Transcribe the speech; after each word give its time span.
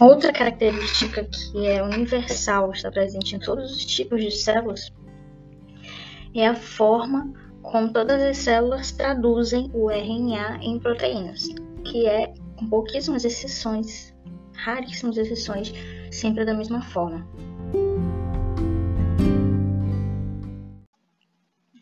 Outra 0.00 0.32
característica 0.32 1.24
que 1.24 1.66
é 1.66 1.82
universal, 1.82 2.72
está 2.72 2.90
presente 2.90 3.36
em 3.36 3.38
todos 3.38 3.70
os 3.70 3.84
tipos 3.84 4.18
de 4.22 4.30
células, 4.30 4.90
é 6.34 6.46
a 6.46 6.54
forma 6.54 7.30
como 7.60 7.92
todas 7.92 8.22
as 8.22 8.38
células 8.38 8.92
traduzem 8.92 9.70
o 9.74 9.90
RNA 9.90 10.60
em 10.62 10.78
proteínas, 10.78 11.48
que 11.84 12.06
é, 12.06 12.32
com 12.56 12.66
pouquíssimas 12.70 13.26
exceções, 13.26 14.14
raríssimas 14.54 15.18
exceções, 15.18 15.70
sempre 16.10 16.46
da 16.46 16.54
mesma 16.54 16.80
forma. 16.80 17.28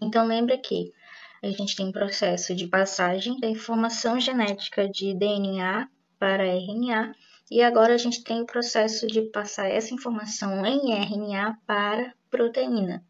Então 0.02 0.26
lembra 0.26 0.58
que 0.58 0.92
a 1.40 1.50
gente 1.50 1.76
tem 1.76 1.86
um 1.86 1.92
processo 1.92 2.52
de 2.52 2.66
passagem 2.66 3.38
da 3.38 3.48
informação 3.48 4.18
genética 4.18 4.88
de 4.88 5.14
DNA 5.14 5.88
para 6.18 6.44
RNA 6.44 7.14
e 7.50 7.62
agora 7.62 7.94
a 7.94 7.98
gente 7.98 8.22
tem 8.22 8.42
o 8.42 8.46
processo 8.46 9.06
de 9.06 9.22
passar 9.22 9.68
essa 9.68 9.94
informação 9.94 10.64
em 10.66 10.92
RNA 10.92 11.58
para 11.66 12.14
proteína. 12.30 13.02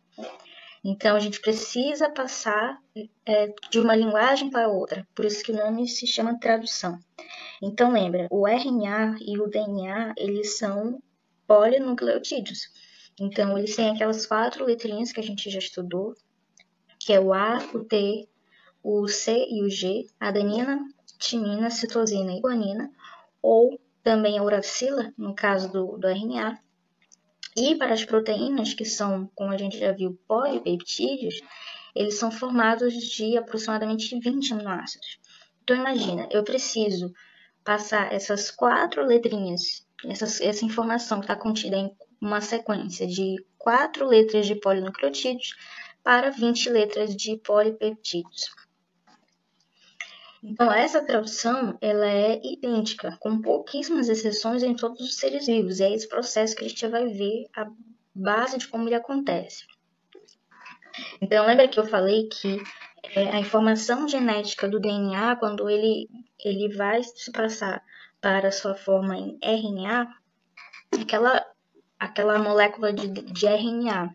Então 0.84 1.16
a 1.16 1.20
gente 1.20 1.40
precisa 1.40 2.08
passar 2.08 2.80
é, 3.26 3.52
de 3.70 3.80
uma 3.80 3.96
linguagem 3.96 4.48
para 4.48 4.68
outra, 4.68 5.06
por 5.14 5.24
isso 5.24 5.42
que 5.42 5.52
o 5.52 5.56
nome 5.56 5.88
se 5.88 6.06
chama 6.06 6.38
tradução. 6.38 6.98
Então 7.60 7.92
lembra, 7.92 8.28
o 8.30 8.46
RNA 8.46 9.16
e 9.20 9.38
o 9.38 9.48
DNA 9.48 10.14
eles 10.16 10.56
são 10.56 11.02
polinucleotídeos. 11.46 12.70
Então 13.20 13.58
eles 13.58 13.74
têm 13.74 13.90
aquelas 13.90 14.24
quatro 14.24 14.64
letrinhas 14.64 15.10
que 15.10 15.18
a 15.18 15.22
gente 15.22 15.50
já 15.50 15.58
estudou, 15.58 16.14
que 17.00 17.12
é 17.12 17.18
o 17.18 17.34
A, 17.34 17.58
o 17.74 17.84
T, 17.84 18.28
o 18.82 19.08
C 19.08 19.46
e 19.50 19.62
o 19.64 19.68
G, 19.68 20.06
adenina, 20.20 20.78
timina, 21.18 21.70
citosina 21.70 22.32
e 22.32 22.40
guanina, 22.40 22.90
ou 23.42 23.80
também 24.08 24.38
a 24.38 24.42
uracila, 24.42 25.12
no 25.18 25.34
caso 25.34 25.70
do, 25.70 25.98
do 25.98 26.08
RNA. 26.08 26.58
E 27.54 27.74
para 27.74 27.92
as 27.92 28.06
proteínas, 28.06 28.72
que 28.72 28.86
são, 28.86 29.30
como 29.34 29.52
a 29.52 29.58
gente 29.58 29.78
já 29.78 29.92
viu, 29.92 30.18
polipeptídeos, 30.26 31.42
eles 31.94 32.18
são 32.18 32.30
formados 32.30 32.94
de 32.94 33.36
aproximadamente 33.36 34.18
20 34.18 34.54
aminoácidos. 34.54 35.18
Então, 35.62 35.76
imagina, 35.76 36.26
eu 36.30 36.42
preciso 36.42 37.12
passar 37.62 38.10
essas 38.10 38.50
quatro 38.50 39.04
letrinhas, 39.04 39.86
essa, 40.06 40.42
essa 40.42 40.64
informação 40.64 41.18
que 41.20 41.24
está 41.24 41.36
contida 41.36 41.76
em 41.76 41.94
uma 42.18 42.40
sequência 42.40 43.06
de 43.06 43.36
quatro 43.58 44.06
letras 44.06 44.46
de 44.46 44.54
polinucleotídeos 44.54 45.54
para 46.02 46.30
20 46.30 46.70
letras 46.70 47.14
de 47.14 47.36
polipeptídeos. 47.36 48.46
Então, 50.42 50.72
essa 50.72 51.04
tradução 51.04 51.76
ela 51.80 52.06
é 52.06 52.40
idêntica, 52.44 53.16
com 53.20 53.40
pouquíssimas 53.40 54.08
exceções 54.08 54.62
em 54.62 54.74
todos 54.74 55.00
os 55.00 55.16
seres 55.16 55.46
vivos. 55.46 55.80
E 55.80 55.84
é 55.84 55.92
esse 55.92 56.08
processo 56.08 56.54
que 56.54 56.64
a 56.64 56.68
gente 56.68 56.86
vai 56.86 57.08
ver 57.08 57.46
a 57.56 57.68
base 58.14 58.58
de 58.58 58.68
como 58.68 58.88
ele 58.88 58.94
acontece. 58.94 59.66
Então, 61.20 61.44
lembra 61.44 61.66
que 61.66 61.78
eu 61.78 61.86
falei 61.86 62.28
que 62.28 62.62
é, 63.14 63.30
a 63.30 63.40
informação 63.40 64.06
genética 64.06 64.68
do 64.68 64.80
DNA, 64.80 65.36
quando 65.36 65.68
ele, 65.68 66.08
ele 66.44 66.74
vai 66.74 67.02
se 67.02 67.32
passar 67.32 67.82
para 68.20 68.52
sua 68.52 68.74
forma 68.74 69.16
em 69.16 69.38
RNA, 69.42 70.08
aquela, 71.00 71.44
aquela 71.98 72.38
molécula 72.38 72.92
de, 72.92 73.08
de 73.08 73.46
RNA 73.46 74.14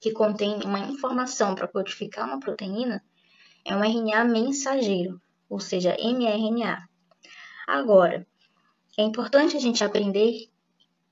que 0.00 0.12
contém 0.12 0.60
uma 0.64 0.78
informação 0.80 1.54
para 1.54 1.68
codificar 1.68 2.26
uma 2.26 2.40
proteína, 2.40 3.02
é 3.64 3.74
um 3.74 3.82
RNA 3.82 4.24
mensageiro 4.24 5.20
ou 5.48 5.60
seja, 5.60 5.96
mRNA. 5.98 6.88
Agora, 7.66 8.26
é 8.98 9.02
importante 9.02 9.56
a 9.56 9.60
gente 9.60 9.84
aprender 9.84 10.48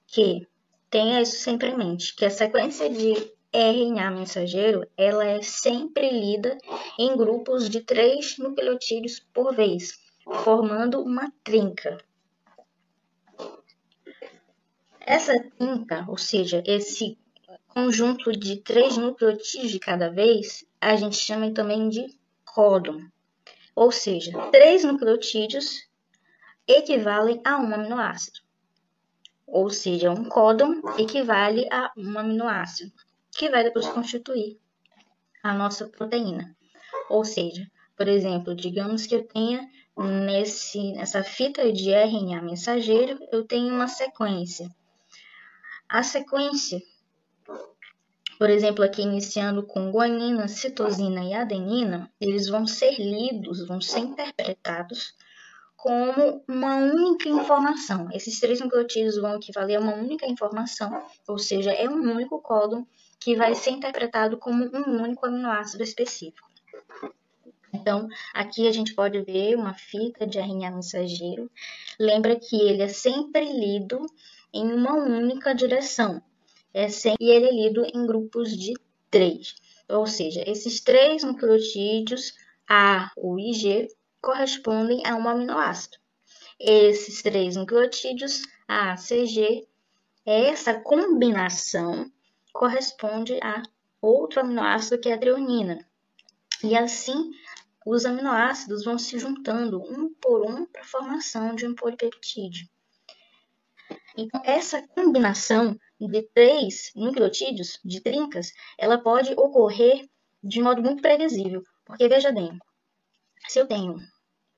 que 0.06 0.46
tenha 0.90 1.20
isso 1.20 1.38
sempre 1.38 1.68
em 1.68 1.76
mente, 1.76 2.14
que 2.14 2.24
a 2.24 2.30
sequência 2.30 2.88
de 2.88 3.32
RNA 3.52 4.10
mensageiro 4.10 4.86
ela 4.96 5.24
é 5.24 5.42
sempre 5.42 6.10
lida 6.10 6.58
em 6.98 7.16
grupos 7.16 7.68
de 7.68 7.80
três 7.80 8.38
nucleotídeos 8.38 9.20
por 9.32 9.54
vez, 9.54 10.00
formando 10.42 11.00
uma 11.02 11.32
trinca. 11.42 11.98
Essa 15.00 15.34
trinca, 15.56 16.04
ou 16.08 16.16
seja, 16.16 16.62
esse 16.66 17.18
conjunto 17.68 18.32
de 18.32 18.56
três 18.56 18.96
nucleotídeos 18.96 19.70
de 19.70 19.78
cada 19.78 20.08
vez, 20.08 20.64
a 20.80 20.96
gente 20.96 21.16
chama 21.16 21.52
também 21.52 21.88
de 21.88 22.06
códon. 22.44 23.02
Ou 23.74 23.90
seja, 23.90 24.32
três 24.50 24.84
nucleotídeos 24.84 25.88
equivalem 26.66 27.40
a 27.44 27.58
um 27.58 27.74
aminoácido. 27.74 28.40
Ou 29.46 29.68
seja, 29.68 30.10
um 30.10 30.24
códon 30.24 30.80
equivale 30.98 31.68
a 31.70 31.92
um 31.96 32.18
aminoácido, 32.18 32.92
que 33.32 33.50
vai 33.50 33.64
depois 33.64 33.86
constituir 33.88 34.58
a 35.42 35.52
nossa 35.52 35.86
proteína. 35.88 36.56
Ou 37.10 37.24
seja, 37.24 37.70
por 37.96 38.08
exemplo, 38.08 38.54
digamos 38.54 39.06
que 39.06 39.14
eu 39.14 39.26
tenha 39.26 39.68
nesse, 39.96 40.92
nessa 40.92 41.22
fita 41.22 41.72
de 41.72 41.90
RNA 41.90 42.42
mensageiro, 42.42 43.18
eu 43.30 43.44
tenho 43.44 43.72
uma 43.72 43.88
sequência. 43.88 44.68
A 45.88 46.02
sequência 46.02 46.80
por 48.38 48.50
exemplo, 48.50 48.84
aqui 48.84 49.02
iniciando 49.02 49.62
com 49.62 49.90
guanina, 49.90 50.48
citosina 50.48 51.24
e 51.24 51.34
adenina, 51.34 52.10
eles 52.20 52.48
vão 52.48 52.66
ser 52.66 52.98
lidos, 52.98 53.66
vão 53.66 53.80
ser 53.80 54.00
interpretados 54.00 55.14
como 55.76 56.42
uma 56.48 56.76
única 56.76 57.28
informação. 57.28 58.08
Esses 58.10 58.40
três 58.40 58.60
nucleotídeos 58.60 59.16
vão 59.16 59.36
equivaler 59.36 59.76
a 59.76 59.80
uma 59.80 59.94
única 59.94 60.26
informação, 60.26 61.04
ou 61.28 61.38
seja, 61.38 61.72
é 61.72 61.88
um 61.88 62.00
único 62.10 62.40
códon 62.40 62.86
que 63.20 63.36
vai 63.36 63.54
ser 63.54 63.70
interpretado 63.70 64.38
como 64.38 64.64
um 64.64 65.02
único 65.02 65.26
aminoácido 65.26 65.82
específico. 65.82 66.48
Então, 67.72 68.08
aqui 68.32 68.66
a 68.68 68.72
gente 68.72 68.94
pode 68.94 69.20
ver 69.22 69.56
uma 69.56 69.74
fita 69.74 70.26
de 70.26 70.38
RNA 70.38 70.70
mensageiro. 70.70 71.50
Lembra 71.98 72.36
que 72.36 72.56
ele 72.56 72.82
é 72.82 72.88
sempre 72.88 73.44
lido 73.44 74.06
em 74.54 74.72
uma 74.72 74.94
única 74.94 75.54
direção, 75.54 76.22
é 76.74 76.88
sempre, 76.88 77.24
e 77.24 77.30
ele 77.30 77.46
é 77.46 77.52
lido 77.52 77.84
em 77.84 78.04
grupos 78.04 78.50
de 78.50 78.74
três. 79.08 79.54
Ou 79.88 80.06
seja, 80.06 80.42
esses 80.44 80.80
três 80.80 81.22
nucleotídeos, 81.22 82.34
A, 82.68 83.12
U 83.16 83.38
e 83.38 83.52
G, 83.52 83.88
correspondem 84.20 85.06
a 85.06 85.14
um 85.14 85.28
aminoácido. 85.28 85.98
Esses 86.58 87.22
três 87.22 87.54
nucleotídeos, 87.54 88.42
A, 88.66 88.96
C, 88.96 89.24
G, 89.24 89.68
essa 90.26 90.74
combinação 90.80 92.10
corresponde 92.52 93.38
a 93.42 93.62
outro 94.00 94.40
aminoácido 94.40 94.98
que 94.98 95.08
é 95.08 95.14
a 95.14 95.18
treonina. 95.18 95.86
E 96.62 96.76
assim, 96.76 97.30
os 97.86 98.06
aminoácidos 98.06 98.84
vão 98.84 98.98
se 98.98 99.18
juntando 99.18 99.80
um 99.82 100.12
por 100.14 100.42
um 100.50 100.64
para 100.64 100.80
a 100.80 100.86
formação 100.86 101.54
de 101.54 101.66
um 101.66 101.74
polipeptídeo. 101.74 102.66
Então, 104.16 104.40
essa 104.44 104.86
combinação 104.88 105.76
de 106.00 106.22
três 106.34 106.92
nucleotídeos, 106.94 107.80
de 107.84 108.00
trincas, 108.00 108.52
ela 108.78 108.98
pode 108.98 109.32
ocorrer 109.32 110.08
de 110.42 110.60
modo 110.60 110.82
muito 110.82 111.02
previsível. 111.02 111.62
Porque, 111.84 112.08
veja 112.08 112.30
bem, 112.30 112.56
se 113.48 113.58
eu 113.58 113.66
tenho 113.66 113.96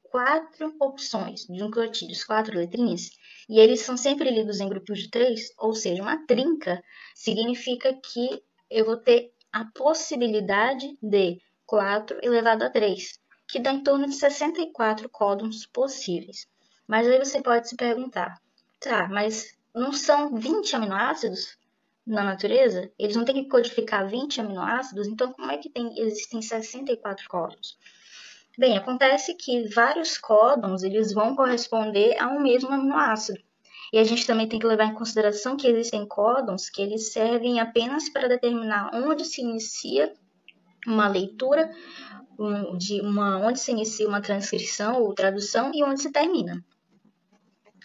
quatro 0.03 0.75
opções 0.81 1.47
de 1.47 1.59
nucleotídeos, 1.59 2.25
quatro 2.25 2.57
letrinhas, 2.57 3.11
e 3.49 3.59
eles 3.59 3.81
são 3.81 3.97
sempre 3.97 4.31
lidos 4.31 4.61
em 4.61 4.69
grupos 4.69 4.99
de 4.99 5.11
três, 5.11 5.53
ou 5.59 5.75
seja, 5.75 6.03
uma 6.03 6.27
trinca, 6.27 6.83
significa 7.15 7.95
que 7.95 8.43
eu 8.71 8.85
vou 8.85 8.97
ter 8.97 9.33
a 9.53 9.65
possibilidade 9.75 10.99
de 11.01 11.41
4 11.65 12.19
elevado 12.23 12.65
a 12.65 12.71
3, 12.71 13.19
que 13.49 13.59
dá 13.59 13.73
em 13.73 13.83
torno 13.83 14.07
de 14.07 14.15
64 14.15 15.09
códons 15.09 15.67
possíveis. 15.67 16.47
Mas 16.87 17.07
aí 17.07 17.19
você 17.19 17.41
pode 17.41 17.69
se 17.69 17.77
perguntar, 17.77 18.41
tá, 18.89 19.09
mas 19.09 19.57
não 19.75 19.93
são 19.93 20.35
20 20.35 20.77
aminoácidos 20.77 21.57
na 22.07 22.23
natureza? 22.23 22.91
Eles 22.99 23.17
não 23.17 23.25
têm 23.25 23.43
que 23.43 23.49
codificar 23.49 24.09
20 24.09 24.41
aminoácidos, 24.41 25.07
então 25.07 25.33
como 25.33 25.51
é 25.51 25.59
que 25.59 25.69
tem, 25.69 25.99
existem 25.99 26.41
64 26.41 27.29
códons? 27.29 27.79
Bem, 28.59 28.77
acontece 28.77 29.35
que 29.35 29.69
vários 29.69 30.17
códons 30.17 30.83
eles 30.83 31.13
vão 31.13 31.37
corresponder 31.37 32.17
a 32.19 32.29
um 32.29 32.41
mesmo 32.41 32.71
aminoácido. 32.71 33.39
E 33.93 33.99
a 33.99 34.05
gente 34.05 34.27
também 34.27 34.49
tem 34.49 34.59
que 34.59 34.67
levar 34.67 34.87
em 34.87 34.95
consideração 34.95 35.57
que 35.57 35.67
existem 35.67 36.07
códons 36.07 36.71
que 36.71 36.83
eles 36.83 37.13
servem 37.13 37.61
apenas 37.61 38.09
para 38.09 38.29
determinar 38.29 38.91
onde 38.95 39.25
se 39.25 39.43
inicia 39.43 40.13
uma 40.87 41.07
leitura, 41.09 41.71
de 42.79 43.01
uma, 43.01 43.39
onde 43.39 43.61
se 43.61 43.71
inicia 43.71 44.09
uma 44.09 44.21
transcrição 44.21 45.03
ou 45.03 45.15
tradução 45.15 45.71
e 45.75 45.83
onde 45.83 46.03
se 46.03 46.11
termina. 46.11 46.65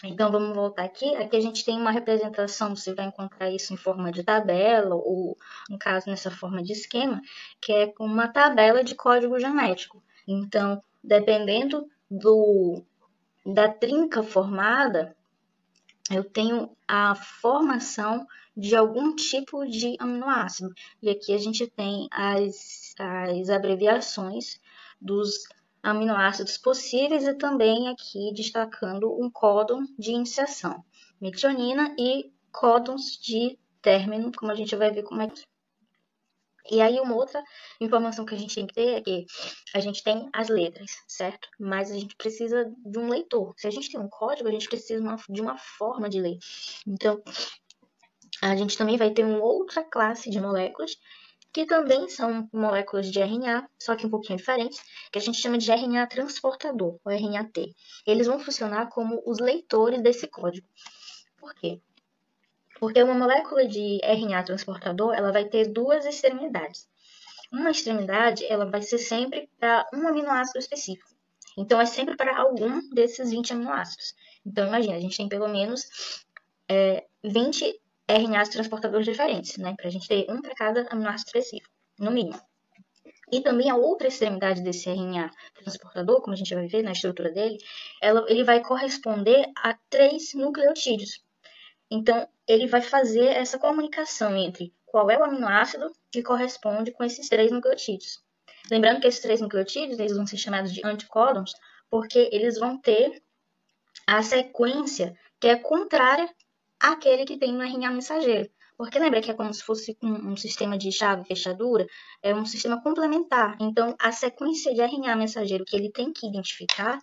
Então 0.04 0.32
vamos 0.32 0.56
voltar 0.56 0.84
aqui. 0.84 1.16
Aqui 1.16 1.36
a 1.36 1.42
gente 1.42 1.64
tem 1.64 1.78
uma 1.78 1.92
representação, 1.92 2.76
você 2.76 2.94
vai 2.94 3.06
encontrar 3.06 3.52
isso 3.52 3.74
em 3.74 3.78
forma 3.78 4.12
de 4.12 4.24
tabela, 4.24 4.96
ou 4.96 5.38
no 5.70 5.78
caso 5.78 6.10
nessa 6.10 6.32
forma 6.32 6.64
de 6.64 6.74
esquema, 6.74 7.22
que 7.62 7.72
é 7.72 7.94
uma 8.00 8.28
tabela 8.28 8.84
de 8.84 8.96
código 8.96 9.40
genético. 9.40 10.02
Então, 10.28 10.84
dependendo 11.04 11.88
do, 12.10 12.84
da 13.46 13.70
trinca 13.70 14.24
formada, 14.24 15.16
eu 16.10 16.24
tenho 16.24 16.76
a 16.88 17.16
formação 17.16 18.28
de 18.56 18.76
algum 18.76 19.16
tipo 19.16 19.66
de 19.66 19.96
aminoácido. 20.00 20.74
E 21.02 21.10
aqui 21.10 21.34
a 21.34 21.38
gente 21.38 21.68
tem 21.68 22.08
as, 22.12 22.94
as 23.00 23.50
abreviações 23.50 24.60
dos 25.00 25.44
aminoácidos 25.84 26.58
possíveis 26.58 27.24
e 27.26 27.34
também 27.34 27.90
aqui 27.90 28.32
destacando 28.34 29.12
um 29.12 29.30
códon 29.30 29.84
de 29.98 30.12
iniciação, 30.12 30.84
metionina 31.20 31.96
e 31.98 32.32
códons 32.52 33.18
de 33.22 33.58
término, 33.82 34.32
como 34.32 34.52
a 34.52 34.56
gente 34.56 34.76
vai 34.76 34.92
ver 34.92 35.04
como 35.04 35.22
é 35.22 35.28
que 35.28 35.42
e 36.70 36.80
aí, 36.80 37.00
uma 37.00 37.16
outra 37.16 37.44
informação 37.80 38.24
que 38.24 38.36
a 38.36 38.38
gente 38.38 38.54
tem 38.54 38.68
que 38.68 38.74
ter 38.74 38.90
é 38.90 39.02
que 39.02 39.26
a 39.74 39.80
gente 39.80 40.04
tem 40.04 40.30
as 40.32 40.48
letras, 40.48 40.92
certo? 41.08 41.50
Mas 41.60 41.92
a 41.92 41.96
gente 41.96 42.16
precisa 42.16 42.72
de 42.86 43.00
um 43.00 43.10
leitor. 43.10 43.54
Se 43.58 43.68
a 43.68 43.72
gente 43.72 43.92
tem 43.92 44.00
um 44.00 44.08
código, 44.08 44.48
a 44.48 44.52
gente 44.52 44.70
precisa 44.70 45.04
de 45.30 45.42
uma 45.42 45.58
forma 45.58 46.08
de 46.08 46.22
ler. 46.22 46.38
Então, 46.88 47.22
a 48.42 48.56
gente 48.56 48.78
também 48.78 48.96
vai 48.96 49.12
ter 49.12 49.26
uma 49.26 49.44
outra 49.44 49.84
classe 49.84 50.30
de 50.30 50.40
moléculas 50.40 50.96
que 51.54 51.66
também 51.66 52.08
são 52.08 52.48
moléculas 52.54 53.12
de 53.12 53.20
RNA, 53.20 53.70
só 53.78 53.96
que 53.96 54.06
um 54.06 54.10
pouquinho 54.10 54.38
diferentes, 54.38 54.82
que 55.12 55.20
a 55.20 55.22
gente 55.22 55.38
chama 55.38 55.58
de 55.58 55.72
RNA 55.72 56.08
transportador, 56.08 56.98
ou 57.04 57.12
RNAT. 57.12 57.76
Eles 58.06 58.28
vão 58.28 58.40
funcionar 58.40 58.88
como 58.88 59.22
os 59.26 59.40
leitores 59.40 60.02
desse 60.02 60.28
código. 60.28 60.68
Por 61.38 61.54
quê? 61.56 61.82
Porque 62.80 63.04
uma 63.04 63.14
molécula 63.14 63.68
de 63.68 64.00
RNA 64.02 64.44
transportador, 64.44 65.14
ela 65.14 65.32
vai 65.32 65.46
ter 65.46 65.68
duas 65.68 66.06
extremidades. 66.06 66.88
Uma 67.52 67.72
extremidade, 67.72 68.46
ela 68.46 68.66
vai 68.66 68.82
ser 68.82 68.98
sempre 68.98 69.50
para 69.60 69.86
um 69.94 70.08
aminoácido 70.08 70.60
específico. 70.60 71.12
Então, 71.58 71.82
é 71.82 71.86
sempre 71.86 72.16
para 72.16 72.40
algum 72.40 72.90
desses 72.92 73.30
20 73.30 73.52
aminoácidos. 73.52 74.16
Então, 74.46 74.68
imagina, 74.68 74.96
a 74.96 75.00
gente 75.02 75.18
tem 75.18 75.28
pelo 75.28 75.50
menos 75.50 76.26
é, 76.70 77.06
20 77.22 77.81
RNAs 78.18 78.50
transportadores 78.50 79.06
diferentes, 79.06 79.58
né? 79.58 79.74
Para 79.76 79.88
a 79.88 79.92
gente 79.92 80.08
ter 80.08 80.26
um 80.30 80.42
para 80.42 80.56
cada 80.56 80.88
aminoácido 80.90 81.28
específico, 81.28 81.74
no 82.00 82.12
mínimo. 82.12 82.40
E 83.32 83.42
também 83.42 83.70
a 83.70 83.76
outra 83.76 84.08
extremidade 84.08 84.62
desse 84.62 84.90
RNA 84.90 85.32
transportador, 85.56 86.22
como 86.22 86.34
a 86.34 86.38
gente 86.38 86.54
vai 86.54 86.68
ver 86.68 86.84
na 86.84 86.92
estrutura 86.92 87.32
dele, 87.32 87.58
ela, 88.02 88.26
ele 88.30 88.44
vai 88.44 88.62
corresponder 88.62 89.50
a 89.56 89.78
três 89.90 90.34
nucleotídeos. 90.34 91.24
Então, 91.90 92.28
ele 92.48 92.68
vai 92.68 92.82
fazer 92.82 93.26
essa 93.26 93.58
comunicação 93.58 94.36
entre 94.36 94.74
qual 94.86 95.10
é 95.10 95.18
o 95.18 95.24
aminoácido 95.24 95.92
que 96.12 96.22
corresponde 96.22 96.92
com 96.92 97.04
esses 97.04 97.30
três 97.30 97.52
nucleotídeos. 97.52 98.20
Lembrando 98.70 99.00
que 99.00 99.08
esses 99.08 99.22
três 99.22 99.40
nucleotídeos 99.40 100.00
eles 100.00 100.16
vão 100.16 100.28
ser 100.28 100.38
chamados 100.38 100.74
de 100.74 100.86
anticódons, 100.86 101.54
porque 101.90 102.30
eles 102.32 102.60
vão 102.60 102.78
ter 102.78 103.22
a 104.06 104.22
sequência 104.22 105.18
que 105.40 105.48
é 105.48 105.56
contrária 105.56 106.30
àquele 106.82 107.26
que 107.26 107.38
tem 107.38 107.54
no 107.54 107.64
RNA 107.64 107.92
mensageiro. 107.92 108.50
Porque 108.78 108.98
lembra 108.98 109.22
que 109.22 109.30
é 109.30 109.34
como 109.34 109.54
se 109.54 109.64
fosse 109.64 109.96
um, 110.02 110.32
um 110.32 110.36
sistema 110.36 110.78
de 110.78 110.92
chave 110.92 111.24
fechadura, 111.26 111.86
é 112.24 112.34
um 112.34 112.46
sistema 112.46 112.82
complementar. 112.82 113.56
Então, 113.60 113.96
a 114.00 114.12
sequência 114.12 114.74
de 114.74 114.82
RNA 114.82 115.16
mensageiro 115.16 115.64
que 115.64 115.76
ele 115.76 115.92
tem 115.92 116.12
que 116.12 116.28
identificar, 116.28 117.00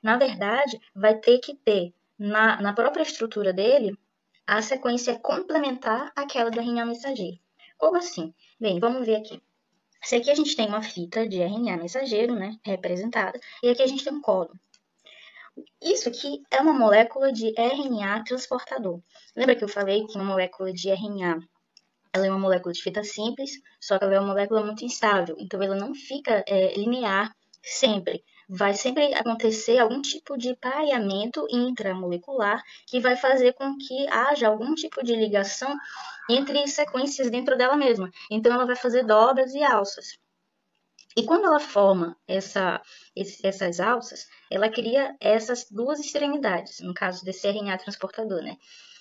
na 0.00 0.16
verdade, 0.16 0.80
vai 0.94 1.18
ter 1.18 1.38
que 1.38 1.54
ter 1.56 1.92
na, 2.16 2.62
na 2.62 2.72
própria 2.72 3.02
estrutura 3.02 3.52
dele 3.52 3.98
a 4.46 4.62
sequência 4.62 5.18
complementar 5.18 6.12
àquela 6.14 6.50
do 6.50 6.60
RNA 6.60 6.86
mensageiro. 6.86 7.38
Como 7.76 7.96
assim? 7.96 8.32
Bem, 8.60 8.78
vamos 8.78 9.04
ver 9.04 9.16
aqui. 9.16 9.42
Se 10.02 10.14
aqui 10.14 10.30
a 10.30 10.34
gente 10.36 10.54
tem 10.54 10.68
uma 10.68 10.82
fita 10.82 11.28
de 11.28 11.42
RNA 11.42 11.76
mensageiro, 11.78 12.36
né, 12.36 12.56
representada, 12.64 13.40
e 13.60 13.68
aqui 13.68 13.82
a 13.82 13.86
gente 13.88 14.04
tem 14.04 14.12
um 14.12 14.20
códon. 14.20 14.54
Isso 15.82 16.08
aqui 16.08 16.42
é 16.50 16.60
uma 16.60 16.72
molécula 16.72 17.32
de 17.32 17.52
RNA 17.58 18.24
transportador. 18.24 19.00
Lembra 19.34 19.56
que 19.56 19.64
eu 19.64 19.68
falei 19.68 20.06
que 20.06 20.16
uma 20.16 20.24
molécula 20.24 20.72
de 20.72 20.90
RNA 20.90 21.38
ela 22.12 22.26
é 22.26 22.30
uma 22.30 22.38
molécula 22.38 22.72
de 22.72 22.82
fita 22.82 23.04
simples, 23.04 23.50
só 23.80 23.98
que 23.98 24.04
ela 24.04 24.14
é 24.14 24.18
uma 24.18 24.28
molécula 24.28 24.64
muito 24.64 24.84
instável, 24.84 25.36
então 25.38 25.62
ela 25.62 25.76
não 25.76 25.94
fica 25.94 26.42
é, 26.46 26.74
linear 26.74 27.34
sempre 27.62 28.24
vai 28.48 28.74
sempre 28.74 29.12
acontecer 29.14 29.78
algum 29.78 30.00
tipo 30.00 30.36
de 30.38 30.54
pareamento 30.56 31.46
intramolecular 31.50 32.62
que 32.86 33.00
vai 33.00 33.16
fazer 33.16 33.52
com 33.54 33.76
que 33.76 34.06
haja 34.08 34.48
algum 34.48 34.74
tipo 34.74 35.02
de 35.02 35.16
ligação 35.16 35.74
entre 36.30 36.66
sequências 36.68 37.30
dentro 37.30 37.56
dela 37.56 37.76
mesma. 37.76 38.10
Então, 38.30 38.52
ela 38.52 38.66
vai 38.66 38.76
fazer 38.76 39.04
dobras 39.04 39.52
e 39.54 39.62
alças. 39.62 40.18
E 41.18 41.24
quando 41.24 41.46
ela 41.46 41.58
forma 41.58 42.14
essa, 42.28 42.82
essas 43.42 43.80
alças, 43.80 44.26
ela 44.50 44.68
cria 44.68 45.16
essas 45.18 45.66
duas 45.70 45.98
extremidades, 45.98 46.80
no 46.80 46.92
caso 46.92 47.24
desse 47.24 47.48
RNA 47.48 47.78
transportador, 47.78 48.42
né? 48.42 48.56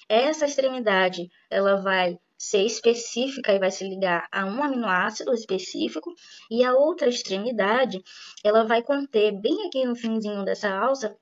Essa 0.08 0.46
extremidade, 0.46 1.30
ela 1.50 1.82
vai 1.82 2.18
ser 2.38 2.64
específica 2.64 3.52
e 3.52 3.60
vai 3.60 3.70
se 3.70 3.84
ligar 3.84 4.28
a 4.32 4.46
um 4.46 4.64
aminoácido 4.64 5.34
específico, 5.34 6.14
e 6.50 6.64
a 6.64 6.74
outra 6.74 7.10
extremidade, 7.10 8.02
ela 8.44 8.64
vai 8.64 8.82
conter 8.82 9.34
bem 9.34 9.68
aqui 9.68 9.86
no 9.86 9.96
finzinho 9.96 10.46
dessa 10.46 10.70
alça 10.70 11.18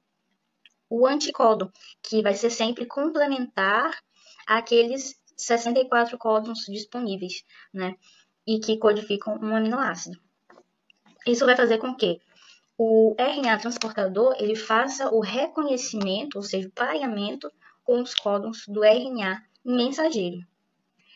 o 0.87 1.07
anticódon, 1.07 1.71
que 2.03 2.21
vai 2.21 2.35
ser 2.35 2.51
sempre 2.51 2.85
complementar 2.85 3.97
àqueles 4.45 5.15
64 5.35 6.19
códons 6.19 6.65
disponíveis, 6.67 7.43
né? 7.73 7.95
E 8.45 8.59
que 8.59 8.77
codificam 8.77 9.39
um 9.41 9.55
aminoácido. 9.55 10.22
Isso 11.25 11.45
vai 11.45 11.55
fazer 11.55 11.77
com 11.77 11.95
que 11.95 12.19
o 12.77 13.15
RNA 13.17 13.59
transportador 13.59 14.35
ele 14.39 14.55
faça 14.55 15.09
o 15.13 15.19
reconhecimento, 15.19 16.35
ou 16.35 16.41
seja, 16.41 16.67
o 16.67 16.71
pareamento 16.71 17.51
com 17.83 18.01
os 18.01 18.13
códons 18.15 18.65
do 18.67 18.83
RNA 18.83 19.43
mensageiro. 19.63 20.45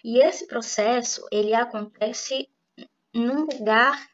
E 0.03 0.19
esse 0.19 0.47
processo 0.47 1.25
ele 1.31 1.53
acontece 1.53 2.47
num 3.13 3.45
lugar 3.45 4.07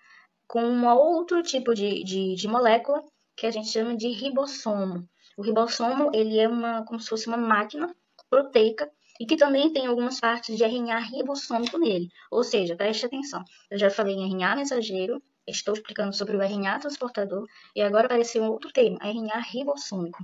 com 0.48 0.64
um 0.64 0.88
outro 0.88 1.44
tipo 1.44 1.74
de, 1.74 2.04
de, 2.04 2.36
de 2.36 2.48
molécula 2.48 3.04
que 3.36 3.46
a 3.46 3.52
gente 3.52 3.70
chama 3.70 3.96
de 3.96 4.08
ribossomo. 4.08 5.08
O 5.38 5.42
ribossomo 5.42 6.12
ele 6.14 6.40
é 6.40 6.48
uma, 6.48 6.84
como 6.86 7.00
se 7.00 7.10
fosse 7.10 7.28
uma 7.28 7.38
máquina 7.38 7.94
proteica 8.30 8.90
e 9.20 9.26
que 9.26 9.36
também 9.36 9.72
tem 9.72 9.86
algumas 9.86 10.20
partes 10.20 10.56
de 10.56 10.64
RNA 10.64 11.00
ribossômico 11.00 11.78
nele. 11.78 12.10
Ou 12.32 12.44
seja, 12.44 12.76
preste 12.76 13.06
atenção, 13.06 13.44
eu 13.70 13.78
já 13.78 13.90
falei 13.90 14.16
em 14.16 14.26
RNA 14.26 14.56
mensageiro, 14.56 15.22
estou 15.48 15.74
explicando 15.74 16.14
sobre 16.14 16.36
o 16.36 16.42
RNA 16.42 16.80
transportador 16.80 17.48
e 17.76 17.82
agora 17.82 18.06
apareceu 18.06 18.44
um 18.44 18.50
outro 18.50 18.72
termo, 18.72 18.98
RNA 19.02 19.40
ribossômico. 19.40 20.24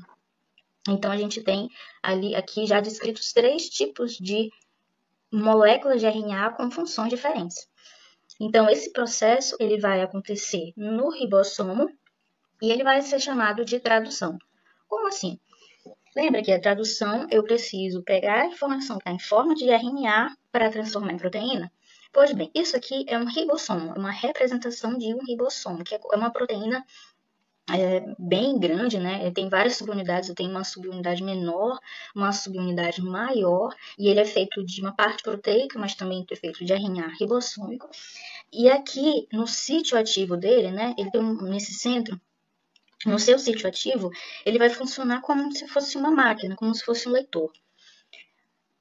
Então 0.87 1.11
a 1.11 1.17
gente 1.17 1.41
tem 1.41 1.69
ali 2.01 2.35
aqui 2.35 2.65
já 2.65 2.79
descritos 2.79 3.33
três 3.33 3.69
tipos 3.69 4.17
de 4.17 4.49
moléculas 5.31 5.99
de 5.99 6.07
RNA 6.07 6.51
com 6.51 6.71
funções 6.71 7.09
diferentes. 7.09 7.69
Então, 8.39 8.69
esse 8.69 8.91
processo 8.93 9.55
ele 9.59 9.77
vai 9.77 10.01
acontecer 10.01 10.71
no 10.77 11.09
ribossomo 11.09 11.89
e 12.61 12.71
ele 12.71 12.83
vai 12.83 13.01
ser 13.01 13.19
chamado 13.19 13.65
de 13.65 13.79
tradução. 13.79 14.37
Como 14.87 15.07
assim? 15.07 15.37
Lembra 16.15 16.41
que 16.41 16.51
a 16.51 16.59
tradução 16.59 17.27
eu 17.29 17.43
preciso 17.43 18.01
pegar 18.01 18.41
a 18.41 18.45
informação 18.47 18.97
que 18.97 19.01
está 19.01 19.11
em 19.11 19.19
forma 19.19 19.53
de 19.53 19.69
RNA 19.69 20.35
para 20.51 20.71
transformar 20.71 21.13
em 21.13 21.17
proteína? 21.17 21.71
Pois 22.11 22.33
bem, 22.33 22.49
isso 22.55 22.75
aqui 22.75 23.05
é 23.07 23.17
um 23.17 23.25
ribossomo, 23.25 23.93
uma 23.95 24.11
representação 24.11 24.97
de 24.97 25.13
um 25.13 25.23
ribossomo, 25.23 25.83
que 25.83 25.93
é 25.95 25.99
uma 26.15 26.31
proteína 26.31 26.85
é 27.71 28.03
bem 28.17 28.57
grande, 28.57 28.97
né? 28.97 29.29
Tem 29.31 29.47
várias 29.47 29.75
subunidades, 29.75 30.33
tem 30.33 30.49
uma 30.49 30.63
subunidade 30.63 31.23
menor, 31.23 31.79
uma 32.15 32.31
subunidade 32.31 32.99
maior, 33.01 33.75
e 33.97 34.07
ele 34.07 34.19
é 34.19 34.25
feito 34.25 34.65
de 34.65 34.81
uma 34.81 34.91
parte 34.91 35.21
proteica, 35.21 35.77
mas 35.77 35.93
também 35.93 36.25
é 36.31 36.35
feito 36.35 36.65
de 36.65 36.73
RNA 36.73 37.09
ribossômico. 37.19 37.87
E 38.51 38.69
aqui, 38.69 39.27
no 39.31 39.45
sítio 39.45 39.97
ativo 39.97 40.35
dele, 40.35 40.71
né? 40.71 40.95
Ele 40.97 41.11
tem 41.11 41.21
um, 41.21 41.43
nesse 41.43 41.73
centro, 41.73 42.19
no 43.05 43.19
seu 43.19 43.37
sítio 43.37 43.67
ativo, 43.67 44.09
ele 44.45 44.57
vai 44.57 44.69
funcionar 44.69 45.21
como 45.21 45.51
se 45.51 45.67
fosse 45.67 45.95
uma 45.97 46.11
máquina, 46.11 46.55
como 46.55 46.73
se 46.73 46.83
fosse 46.83 47.07
um 47.07 47.11
leitor 47.11 47.51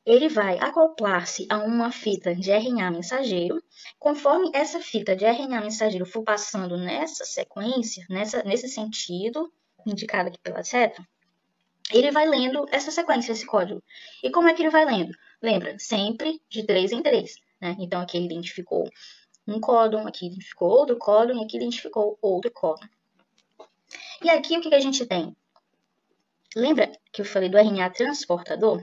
ele 0.09 0.31
vai 0.31 0.57
acoplar-se 0.59 1.47
a 1.51 1.59
uma 1.59 1.93
fita 1.93 2.35
de 2.35 2.51
RNA 2.51 2.91
mensageiro. 2.91 3.63
Conforme 3.99 4.51
essa 4.55 4.81
fita 4.81 5.15
de 5.15 5.27
RNA 5.27 5.61
mensageiro 5.61 6.07
for 6.07 6.23
passando 6.23 6.79
nessa 6.79 7.27
sequência, 7.27 8.07
nessa, 8.09 8.43
nesse 8.43 8.71
sentido, 8.71 9.53
indicado 9.87 10.31
aqui 10.31 10.39
pela 10.39 10.65
seta, 10.65 11.07
ele 11.93 12.11
vai 12.11 12.27
lendo 12.27 12.67
essa 12.71 12.91
sequência, 12.91 13.33
esse 13.33 13.45
código. 13.45 13.83
E 14.23 14.31
como 14.31 14.49
é 14.49 14.55
que 14.55 14.63
ele 14.63 14.71
vai 14.71 14.87
lendo? 14.87 15.13
Lembra, 15.43 15.79
sempre 15.79 16.41
de 16.49 16.65
3 16.65 16.93
em 16.93 17.03
3. 17.03 17.35
Né? 17.61 17.77
Então, 17.79 18.01
aqui 18.01 18.17
ele 18.17 18.27
identificou 18.27 18.89
um 19.47 19.61
códon, 19.61 20.09
aqui 20.09 20.29
identificou 20.29 20.71
outro 20.71 20.97
códon 20.97 21.35
e 21.35 21.45
aqui 21.45 21.59
identificou 21.59 22.19
outro 22.23 22.51
códon. 22.51 22.87
E 24.25 24.31
aqui 24.31 24.57
o 24.57 24.63
que, 24.63 24.71
que 24.71 24.75
a 24.75 24.81
gente 24.81 25.05
tem? 25.05 25.37
Lembra 26.57 26.91
que 27.13 27.21
eu 27.21 27.27
falei 27.27 27.51
do 27.51 27.59
RNA 27.59 27.91
transportador? 27.91 28.83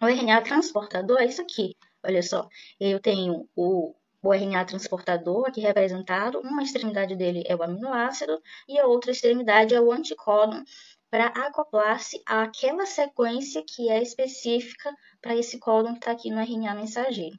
O 0.00 0.06
RNA 0.06 0.42
transportador 0.42 1.18
é 1.20 1.26
isso 1.26 1.42
aqui. 1.42 1.76
Olha 2.04 2.22
só, 2.22 2.48
eu 2.78 3.00
tenho 3.00 3.48
o, 3.56 3.94
o 4.22 4.32
RNA 4.32 4.64
transportador 4.64 5.48
aqui 5.48 5.60
representado, 5.60 6.40
uma 6.40 6.62
extremidade 6.62 7.16
dele 7.16 7.42
é 7.46 7.56
o 7.56 7.62
aminoácido 7.62 8.40
e 8.68 8.78
a 8.78 8.86
outra 8.86 9.10
extremidade 9.10 9.74
é 9.74 9.80
o 9.80 9.90
anticódon 9.90 10.62
para 11.10 11.26
acoplar-se 11.26 12.22
àquela 12.26 12.86
sequência 12.86 13.64
que 13.66 13.88
é 13.88 14.00
específica 14.00 14.94
para 15.20 15.34
esse 15.34 15.58
códon 15.58 15.92
que 15.92 15.98
está 15.98 16.12
aqui 16.12 16.30
no 16.30 16.40
RNA 16.40 16.74
mensageiro. 16.74 17.38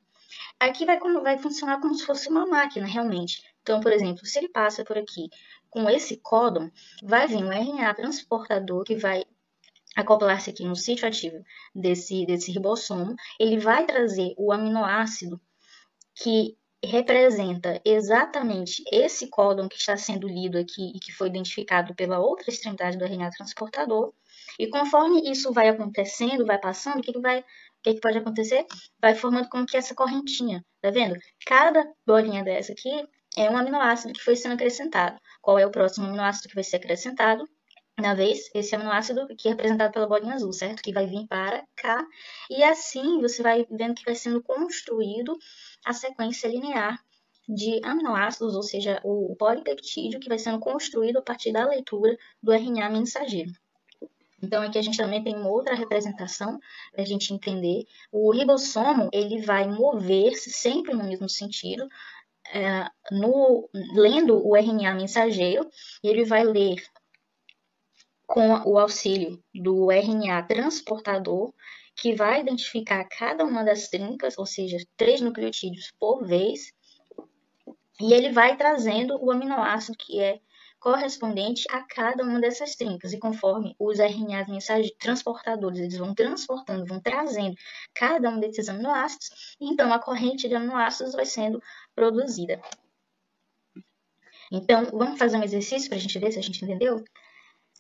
Aqui 0.59 0.85
vai, 0.85 0.99
vai 0.99 1.37
funcionar 1.37 1.79
como 1.79 1.95
se 1.95 2.05
fosse 2.05 2.29
uma 2.29 2.45
máquina, 2.45 2.85
realmente. 2.85 3.41
Então, 3.61 3.79
por 3.79 3.91
exemplo, 3.91 4.25
se 4.25 4.37
ele 4.37 4.49
passa 4.49 4.83
por 4.83 4.97
aqui 4.97 5.29
com 5.69 5.89
esse 5.89 6.17
códon, 6.17 6.69
vai 7.03 7.27
vir 7.27 7.43
um 7.43 7.51
RNA 7.51 7.93
transportador 7.93 8.83
que 8.83 8.95
vai 8.95 9.23
acoplar-se 9.95 10.49
aqui 10.49 10.63
no 10.63 10.75
sítio 10.75 11.07
ativo 11.07 11.43
desse, 11.73 12.25
desse 12.25 12.51
ribossomo, 12.51 13.15
ele 13.39 13.59
vai 13.59 13.85
trazer 13.85 14.33
o 14.37 14.51
aminoácido 14.51 15.39
que 16.15 16.57
representa 16.83 17.81
exatamente 17.83 18.83
esse 18.91 19.27
códon 19.27 19.67
que 19.67 19.77
está 19.77 19.97
sendo 19.97 20.27
lido 20.27 20.57
aqui 20.57 20.93
e 20.95 20.99
que 20.99 21.11
foi 21.11 21.27
identificado 21.27 21.93
pela 21.93 22.19
outra 22.19 22.49
extremidade 22.49 22.97
do 22.97 23.05
RNA 23.05 23.31
transportador. 23.31 24.13
E 24.57 24.67
conforme 24.67 25.29
isso 25.29 25.51
vai 25.51 25.67
acontecendo, 25.67 26.45
vai 26.45 26.57
passando, 26.57 26.99
o 26.99 27.01
que, 27.01 27.13
que 27.13 27.19
vai 27.19 27.39
o 27.39 27.81
que, 27.81 27.93
que, 27.93 28.01
pode 28.01 28.17
acontecer? 28.17 28.65
Vai 29.01 29.15
formando 29.15 29.47
como 29.47 29.65
que 29.65 29.77
essa 29.77 29.95
correntinha, 29.95 30.65
tá 30.81 30.91
vendo? 30.91 31.17
Cada 31.45 31.85
bolinha 32.05 32.43
dessa 32.43 32.73
aqui 32.73 33.07
é 33.37 33.49
um 33.49 33.57
aminoácido 33.57 34.13
que 34.13 34.21
foi 34.21 34.35
sendo 34.35 34.55
acrescentado. 34.55 35.17
Qual 35.41 35.57
é 35.57 35.65
o 35.65 35.71
próximo 35.71 36.07
aminoácido 36.07 36.49
que 36.49 36.55
vai 36.55 36.63
ser 36.63 36.75
acrescentado? 36.75 37.47
Na 37.99 38.13
vez, 38.13 38.49
esse 38.53 38.73
aminoácido 38.73 39.27
que 39.35 39.49
é 39.49 39.51
representado 39.51 39.91
pela 39.91 40.07
bolinha 40.07 40.35
azul, 40.35 40.53
certo? 40.53 40.81
Que 40.81 40.93
vai 40.93 41.05
vir 41.05 41.27
para 41.27 41.65
cá. 41.75 42.05
E 42.49 42.63
assim 42.63 43.19
você 43.19 43.43
vai 43.43 43.67
vendo 43.69 43.93
que 43.95 44.05
vai 44.05 44.15
sendo 44.15 44.41
construído 44.41 45.37
a 45.85 45.91
sequência 45.91 46.47
linear 46.47 47.03
de 47.47 47.81
aminoácidos, 47.83 48.55
ou 48.55 48.63
seja, 48.63 49.01
o 49.03 49.35
polipeptídeo 49.35 50.19
que 50.19 50.29
vai 50.29 50.37
sendo 50.37 50.59
construído 50.59 51.17
a 51.17 51.21
partir 51.21 51.51
da 51.51 51.67
leitura 51.67 52.15
do 52.41 52.53
RNA 52.53 52.89
mensageiro. 52.89 53.51
Então, 54.41 54.63
aqui 54.63 54.77
a 54.77 54.81
gente 54.81 54.97
também 54.97 55.21
tem 55.21 55.35
uma 55.35 55.49
outra 55.49 55.75
representação 55.75 56.57
para 56.93 57.01
a 57.01 57.05
gente 57.05 57.33
entender. 57.33 57.85
O 58.11 58.31
ribossomo, 58.31 59.09
ele 59.11 59.41
vai 59.41 59.67
mover-se 59.67 60.51
sempre 60.51 60.93
no 60.93 61.03
mesmo 61.03 61.27
sentido, 61.27 61.89
é, 62.53 62.89
no, 63.11 63.69
lendo 63.93 64.47
o 64.47 64.55
RNA 64.55 64.93
mensageiro, 64.93 65.69
ele 66.01 66.23
vai 66.23 66.43
ler 66.43 66.81
com 68.29 68.61
o 68.63 68.77
auxílio 68.77 69.43
do 69.55 69.91
RNA 69.91 70.43
transportador, 70.43 71.51
que 71.95 72.13
vai 72.13 72.41
identificar 72.41 73.03
cada 73.05 73.43
uma 73.43 73.63
das 73.63 73.89
trincas, 73.89 74.37
ou 74.37 74.45
seja, 74.45 74.77
três 74.95 75.19
nucleotídeos 75.19 75.91
por 75.99 76.25
vez, 76.27 76.71
e 77.99 78.13
ele 78.13 78.31
vai 78.31 78.55
trazendo 78.55 79.17
o 79.19 79.31
aminoácido 79.31 79.97
que 79.97 80.19
é 80.19 80.39
correspondente 80.79 81.65
a 81.71 81.81
cada 81.81 82.23
uma 82.23 82.39
dessas 82.39 82.75
trincas. 82.75 83.11
E 83.13 83.19
conforme 83.19 83.75
os 83.79 83.97
RNAs 83.97 84.47
mensageiros 84.47 84.95
transportadores, 84.99 85.79
eles 85.79 85.97
vão 85.97 86.13
transportando, 86.13 86.85
vão 86.85 87.01
trazendo 87.01 87.55
cada 87.95 88.29
um 88.29 88.39
desses 88.39 88.69
aminoácidos, 88.69 89.57
então 89.59 89.91
a 89.91 89.97
corrente 89.97 90.47
de 90.47 90.53
aminoácidos 90.53 91.13
vai 91.13 91.25
sendo 91.25 91.59
produzida. 91.95 92.61
Então, 94.51 94.85
vamos 94.93 95.17
fazer 95.17 95.37
um 95.37 95.43
exercício 95.43 95.89
para 95.89 95.97
a 95.97 96.01
gente 96.01 96.17
ver 96.19 96.31
se 96.31 96.39
a 96.39 96.43
gente 96.43 96.63
entendeu? 96.63 97.03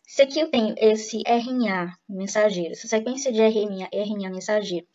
Se 0.09 0.23
aqui 0.23 0.39
eu 0.39 0.49
tenho 0.49 0.73
esse 0.75 1.21
RNA 1.23 1.95
mensageiro, 2.09 2.71
essa 2.71 2.87
sequência 2.87 3.31
de 3.31 3.41
RNA, 3.41 3.89
RNA 3.93 4.31
mensageiro, 4.31 4.87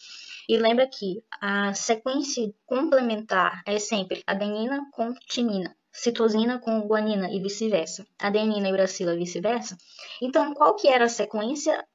e 0.48 0.58
lembra 0.58 0.88
que 0.88 1.22
a 1.40 1.72
sequência 1.72 2.52
complementar 2.66 3.62
é 3.64 3.78
sempre 3.78 4.24
adenina 4.26 4.90
com 4.90 5.14
timina 5.14 5.74
citosina 5.92 6.58
com 6.58 6.80
guanina 6.80 7.30
e 7.30 7.38
vice-versa, 7.38 8.04
adenina 8.18 8.68
e 8.68 8.72
uracila 8.72 9.14
vice-versa. 9.14 9.78
Então, 10.20 10.52
qual 10.52 10.74
que 10.74 10.88
era 10.88 11.04
a 11.04 11.08
sequência 11.08 11.86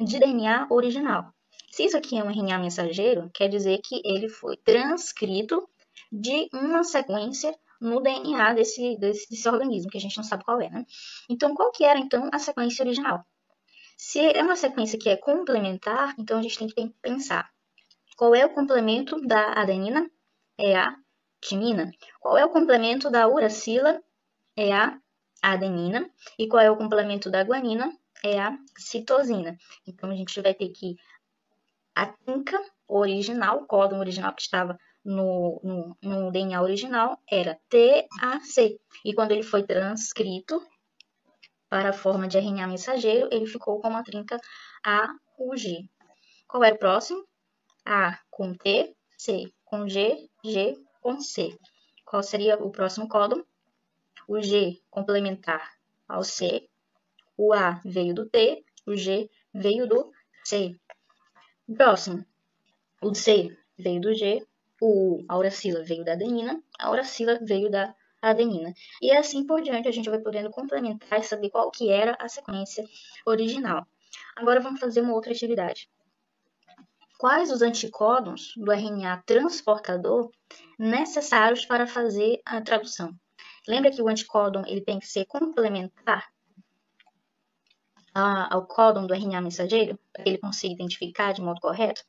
de 0.00 0.18
DNA 0.18 0.66
original? 0.68 1.32
Se 1.70 1.84
isso 1.84 1.96
aqui 1.96 2.18
é 2.18 2.24
um 2.24 2.28
RNA 2.28 2.58
mensageiro, 2.58 3.30
quer 3.32 3.46
dizer 3.46 3.80
que 3.84 4.02
ele 4.04 4.28
foi 4.28 4.56
transcrito 4.56 5.64
de 6.10 6.48
uma 6.52 6.82
sequência 6.82 7.56
no 7.80 8.00
DNA 8.00 8.52
desse, 8.54 8.96
desse, 8.98 9.28
desse, 9.30 9.48
organismo, 9.48 9.90
que 9.90 9.98
a 9.98 10.00
gente 10.00 10.16
não 10.16 10.24
sabe 10.24 10.44
qual 10.44 10.60
é, 10.60 10.68
né? 10.68 10.84
Então, 11.28 11.54
qual 11.54 11.72
que 11.72 11.84
era, 11.84 11.98
então, 11.98 12.28
a 12.32 12.38
sequência 12.38 12.84
original? 12.84 13.24
Se 13.96 14.18
é 14.20 14.42
uma 14.42 14.56
sequência 14.56 14.98
que 14.98 15.08
é 15.08 15.16
complementar, 15.16 16.14
então 16.18 16.38
a 16.38 16.42
gente 16.42 16.58
tem 16.58 16.68
que 16.68 16.94
pensar 17.02 17.50
qual 18.20 18.34
é 18.34 18.44
o 18.44 18.52
complemento 18.52 19.18
da 19.26 19.54
adenina? 19.54 20.06
É 20.58 20.76
a 20.76 20.94
timina. 21.40 21.90
Qual 22.20 22.36
é 22.36 22.44
o 22.44 22.50
complemento 22.50 23.10
da 23.10 23.26
uracila? 23.26 23.98
É 24.54 24.74
a 24.74 25.00
adenina. 25.40 26.06
E 26.38 26.46
qual 26.46 26.62
é 26.62 26.70
o 26.70 26.76
complemento 26.76 27.30
da 27.30 27.42
guanina? 27.42 27.90
É 28.22 28.38
a 28.38 28.58
citosina. 28.76 29.56
Então, 29.86 30.10
a 30.10 30.14
gente 30.14 30.38
vai 30.42 30.52
ter 30.52 30.68
que 30.68 30.96
a 31.94 32.08
trinca 32.08 32.62
original, 32.86 33.62
o 33.62 33.66
códon 33.66 34.00
original 34.00 34.34
que 34.34 34.42
estava 34.42 34.78
no, 35.04 35.60
no, 35.62 35.96
no, 36.02 36.30
DNA 36.30 36.60
original 36.60 37.18
era 37.30 37.58
TAC. 37.68 38.78
E 39.04 39.14
quando 39.14 39.32
ele 39.32 39.42
foi 39.42 39.62
transcrito 39.62 40.62
para 41.68 41.90
a 41.90 41.92
forma 41.92 42.28
de 42.28 42.38
RNA 42.38 42.66
mensageiro, 42.66 43.28
ele 43.30 43.46
ficou 43.46 43.80
com 43.80 43.96
a 43.96 44.02
trinca 44.02 44.38
AUG. 44.84 45.88
Qual 46.46 46.64
era 46.64 46.74
o 46.74 46.78
próximo? 46.78 47.24
A 47.84 48.18
com 48.30 48.54
T, 48.54 48.94
C 49.16 49.52
com 49.64 49.88
G, 49.88 50.28
G 50.44 50.76
com 51.00 51.20
C. 51.20 51.56
Qual 52.04 52.22
seria 52.22 52.56
o 52.56 52.70
próximo 52.70 53.08
códon? 53.08 53.42
O 54.26 54.40
G 54.40 54.80
complementar 54.90 55.76
ao 56.08 56.24
C. 56.24 56.68
O 57.36 57.52
A 57.52 57.80
veio 57.84 58.12
do 58.12 58.28
T, 58.28 58.64
o 58.86 58.96
G 58.96 59.30
veio 59.54 59.86
do 59.86 60.12
C. 60.44 60.76
Próximo, 61.76 62.26
o 63.00 63.14
C 63.14 63.56
veio 63.78 64.00
do 64.00 64.12
G, 64.12 64.44
o 64.80 65.24
auracila 65.28 65.82
veio 65.84 66.04
da 66.04 66.12
adenina, 66.12 66.62
a 66.78 66.86
auracila 66.86 67.38
veio 67.42 67.70
da 67.70 67.94
adenina. 68.20 68.72
E 69.00 69.12
assim 69.12 69.46
por 69.46 69.62
diante, 69.62 69.88
a 69.88 69.92
gente 69.92 70.10
vai 70.10 70.18
podendo 70.18 70.50
complementar 70.50 71.20
e 71.20 71.22
saber 71.22 71.50
qual 71.50 71.70
que 71.70 71.90
era 71.90 72.16
a 72.20 72.28
sequência 72.28 72.84
original. 73.26 73.86
Agora 74.36 74.60
vamos 74.60 74.80
fazer 74.80 75.00
uma 75.00 75.14
outra 75.14 75.32
atividade 75.32 75.88
quais 77.20 77.52
os 77.52 77.60
anticódons 77.60 78.54
do 78.56 78.72
RNA 78.72 79.22
transportador 79.26 80.30
necessários 80.78 81.66
para 81.66 81.86
fazer 81.86 82.40
a 82.46 82.62
tradução. 82.62 83.14
Lembra 83.68 83.90
que 83.90 84.00
o 84.00 84.08
anticódon 84.08 84.62
ele 84.66 84.80
tem 84.80 84.98
que 84.98 85.06
ser 85.06 85.26
complementar 85.26 86.32
ao 88.14 88.66
códon 88.66 89.06
do 89.06 89.12
RNA 89.12 89.42
mensageiro, 89.42 89.98
para 90.10 90.24
que 90.24 90.30
ele 90.30 90.38
consiga 90.38 90.72
identificar 90.72 91.32
de 91.32 91.42
modo 91.42 91.60
correto? 91.60 92.02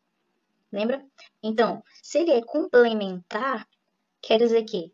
Lembra? 0.72 1.06
Então, 1.44 1.84
se 2.01 2.20
ele 2.20 2.32
é 2.32 2.42
complementar, 2.42 3.68
quer 4.22 4.38
dizer 4.38 4.63
que, 4.63 4.94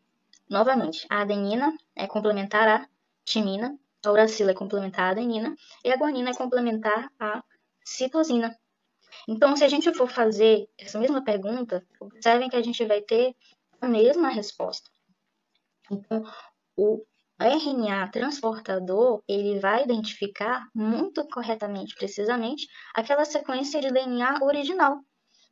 novamente, 0.50 1.06
a 1.10 1.22
adenina 1.22 1.78
é 1.96 2.08
complementar 2.08 2.68
à 2.68 2.90
timina, 3.24 3.78
a 4.04 4.12
uracila 4.12 4.52
é 4.52 4.56
complementar 4.56 5.06
à 5.06 5.12
adenina 5.12 5.56
e 5.84 5.92
a 5.92 5.98
guanina 5.98 6.32
é 6.32 6.34
complementar 6.34 7.12
à 7.20 7.44
citosina. 7.86 8.58
Então, 9.28 9.56
se 9.56 9.64
a 9.64 9.68
gente 9.68 9.94
for 9.94 10.10
fazer 10.10 10.70
essa 10.78 11.00
mesma 11.00 11.24
pergunta, 11.24 11.86
observem 12.00 12.50
que 12.50 12.56
a 12.56 12.64
gente 12.64 12.84
vai 12.86 13.02
ter 13.02 13.36
a 13.80 13.88
mesma 13.88 14.30
resposta. 14.30 14.90
Então, 15.92 16.24
o 16.76 17.06
RNA 17.40 18.10
transportador, 18.10 19.22
ele 19.28 19.60
vai 19.60 19.84
identificar 19.84 20.68
muito 20.74 21.28
corretamente, 21.28 21.94
precisamente, 21.96 22.68
aquela 22.96 23.26
sequência 23.26 23.80
de 23.80 23.92
DNA 23.92 24.40
original 24.44 25.04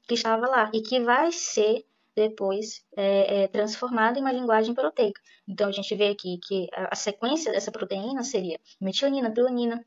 que 0.08 0.14
estava 0.14 0.48
lá 0.48 0.70
e 0.74 0.82
que 0.82 1.00
vai 1.00 1.32
ser 1.32 1.86
depois 2.16 2.84
é, 2.96 3.44
é, 3.44 3.48
transformada 3.48 4.18
em 4.18 4.22
uma 4.22 4.32
linguagem 4.32 4.74
proteica. 4.74 5.22
Então, 5.48 5.68
a 5.68 5.72
gente 5.72 5.94
vê 5.96 6.08
aqui 6.08 6.40
que 6.42 6.68
a, 6.74 6.94
a 6.94 6.96
sequência 6.96 7.52
dessa 7.52 7.72
proteína 7.72 8.24
seria 8.24 8.60
metionina, 8.80 9.30
guanina, 9.30 9.86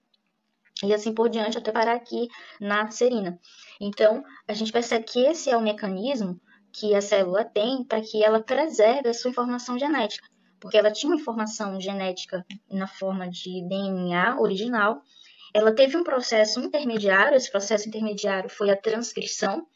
e 0.85 0.95
assim 0.95 1.13
por 1.13 1.29
diante, 1.29 1.59
até 1.59 1.73
parar 1.73 1.95
aqui 1.95 2.29
na 2.61 2.91
serina. 2.91 3.41
Então, 3.81 4.23
a 4.47 4.53
gente 4.53 4.71
percebe 4.71 5.05
que 5.05 5.21
esse 5.21 5.51
é 5.51 5.57
o 5.57 5.63
mecanismo 5.63 6.41
que 6.73 6.95
a 6.95 7.01
célula 7.01 7.45
tem 7.45 7.83
para 7.83 8.01
que 8.01 8.23
ela 8.23 8.41
preserve 8.41 9.09
a 9.09 9.15
sua 9.15 9.31
informação 9.31 9.79
genética, 9.79 10.29
porque 10.61 10.77
ela 10.77 10.93
tinha 10.93 11.11
uma 11.11 11.21
informação 11.21 11.81
genética 11.81 12.45
na 12.71 12.87
forma 12.87 13.29
de 13.29 13.67
DNA 13.67 14.39
original, 14.39 15.03
ela 15.53 15.75
teve 15.75 15.97
um 15.97 16.05
processo 16.05 16.61
intermediário, 16.61 17.37
esse 17.37 17.51
processo 17.51 17.89
intermediário 17.89 18.51
foi 18.51 18.71
a 18.71 18.77
transcrição 18.77 19.67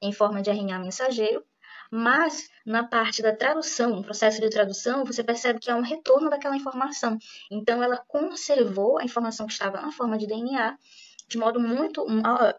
em 0.00 0.12
forma 0.12 0.42
de 0.42 0.50
RNA 0.50 0.78
mensageiro, 0.78 1.44
mas 1.90 2.48
na 2.64 2.84
parte 2.84 3.22
da 3.22 3.34
tradução, 3.34 3.96
no 3.96 4.02
processo 4.02 4.40
de 4.40 4.50
tradução, 4.50 5.04
você 5.04 5.22
percebe 5.22 5.60
que 5.60 5.70
há 5.70 5.76
um 5.76 5.82
retorno 5.82 6.28
daquela 6.28 6.56
informação. 6.56 7.16
Então, 7.50 7.82
ela 7.82 7.98
conservou 8.08 8.98
a 8.98 9.04
informação 9.04 9.46
que 9.46 9.52
estava 9.52 9.80
na 9.80 9.92
forma 9.92 10.18
de 10.18 10.26
DNA 10.26 10.76
de 11.28 11.38
modo 11.38 11.60
muito, 11.60 12.06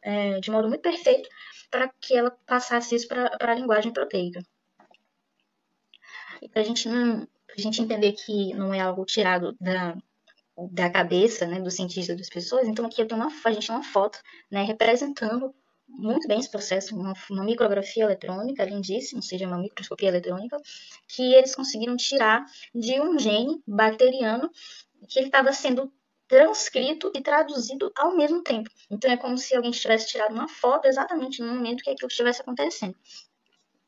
é, 0.02 0.40
de 0.40 0.52
modo 0.52 0.68
muito 0.68 0.82
perfeito 0.82 1.30
para 1.70 1.90
que 2.00 2.16
ela 2.16 2.32
passasse 2.46 2.96
isso 2.96 3.08
para 3.08 3.38
a 3.40 3.54
linguagem 3.54 3.92
proteica. 3.92 4.42
E 6.42 6.50
para 6.50 6.62
a 6.62 6.66
gente, 6.66 6.88
entender 7.82 8.14
que 8.14 8.54
não 8.54 8.74
é 8.74 8.80
algo 8.80 9.06
tirado 9.06 9.56
da, 9.60 9.98
da 10.72 10.90
cabeça, 10.90 11.48
né, 11.48 11.60
do 11.60 11.72
cientista 11.72 12.16
das 12.16 12.30
pessoas. 12.30 12.68
Então 12.68 12.86
aqui 12.86 13.02
eu 13.02 13.08
tenho 13.08 13.22
uma, 13.22 13.32
a 13.44 13.52
gente 13.52 13.68
tem 13.68 13.76
uma 13.76 13.84
foto, 13.84 14.20
né, 14.52 14.64
representando 14.64 15.54
muito 15.88 16.28
bem 16.28 16.40
esse 16.40 16.52
processo, 16.52 16.96
uma, 16.96 17.14
uma 17.30 17.44
micrografia 17.44 18.04
eletrônica, 18.04 18.64
lindíssima, 18.64 19.20
ou 19.20 19.24
seja, 19.24 19.48
uma 19.48 19.58
microscopia 19.58 20.10
eletrônica, 20.10 20.58
que 21.08 21.34
eles 21.34 21.56
conseguiram 21.56 21.96
tirar 21.96 22.46
de 22.74 23.00
um 23.00 23.18
gene 23.18 23.62
bacteriano 23.66 24.52
que 25.08 25.20
ele 25.20 25.28
estava 25.28 25.54
sendo 25.54 25.92
transcrito 26.28 27.12
e 27.16 27.22
traduzido 27.22 27.92
ao 27.96 28.16
mesmo 28.16 28.44
tempo. 28.44 28.70
Então 28.92 29.10
é 29.10 29.18
como 29.18 29.38
se 29.38 29.56
alguém 29.56 29.72
tivesse 29.72 30.08
tirado 30.08 30.34
uma 30.34 30.48
foto 30.48 30.86
exatamente 30.86 31.42
no 31.42 31.54
momento 31.54 31.84
que 31.84 31.90
aquilo 31.90 32.10
estivesse 32.10 32.42
acontecendo. 32.42 32.96